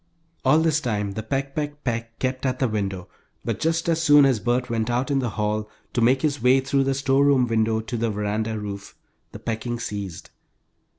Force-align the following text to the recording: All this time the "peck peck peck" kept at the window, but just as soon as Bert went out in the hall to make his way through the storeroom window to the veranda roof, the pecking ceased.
All 0.43 0.57
this 0.61 0.81
time 0.81 1.11
the 1.11 1.21
"peck 1.21 1.53
peck 1.53 1.83
peck" 1.83 2.17
kept 2.17 2.43
at 2.43 2.57
the 2.57 2.67
window, 2.67 3.07
but 3.45 3.59
just 3.59 3.87
as 3.87 4.01
soon 4.01 4.25
as 4.25 4.39
Bert 4.39 4.67
went 4.67 4.89
out 4.89 5.11
in 5.11 5.19
the 5.19 5.29
hall 5.29 5.69
to 5.93 6.01
make 6.01 6.23
his 6.23 6.41
way 6.41 6.59
through 6.59 6.85
the 6.85 6.95
storeroom 6.95 7.45
window 7.45 7.81
to 7.81 7.97
the 7.97 8.09
veranda 8.09 8.57
roof, 8.59 8.95
the 9.31 9.37
pecking 9.37 9.77
ceased. 9.79 10.31